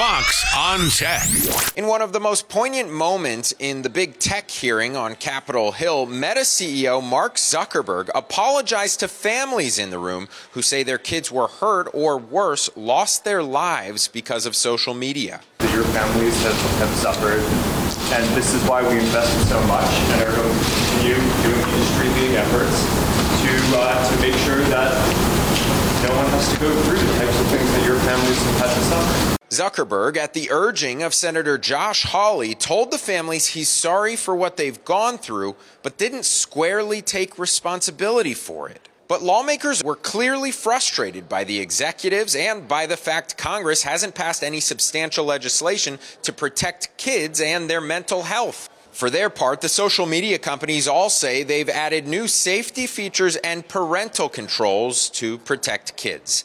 [0.00, 1.28] Fox on Tech.
[1.76, 6.06] In one of the most poignant moments in the big tech hearing on Capitol Hill,
[6.06, 11.48] Meta CEO Mark Zuckerberg apologized to families in the room who say their kids were
[11.48, 15.42] hurt or worse, lost their lives because of social media.
[15.60, 17.44] Your families have, have suffered,
[18.16, 22.36] and this is why we invested so much and are going to continue doing industry-leading
[22.36, 22.88] efforts
[23.44, 24.96] to, uh, to make sure that
[26.08, 28.74] no one has to go through the types of things that your families have had
[28.74, 29.39] to suffer.
[29.50, 34.56] Zuckerberg, at the urging of Senator Josh Hawley, told the families he's sorry for what
[34.56, 38.88] they've gone through, but didn't squarely take responsibility for it.
[39.08, 44.44] But lawmakers were clearly frustrated by the executives and by the fact Congress hasn't passed
[44.44, 48.68] any substantial legislation to protect kids and their mental health.
[48.92, 53.66] For their part, the social media companies all say they've added new safety features and
[53.66, 56.44] parental controls to protect kids.